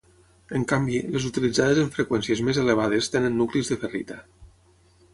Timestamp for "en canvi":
0.59-0.95